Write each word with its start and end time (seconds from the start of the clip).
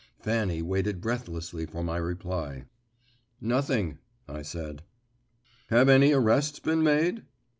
Fanny 0.19 0.63
waited 0.63 0.99
breathlessly 0.99 1.67
for 1.67 1.83
my 1.83 1.95
reply. 1.97 2.65
"Nothing," 3.39 3.99
I 4.27 4.41
said. 4.41 4.81
"Have 5.67 5.89
any 5.89 6.11
arrests 6.11 6.57
been 6.57 6.81
made?" 6.81 7.21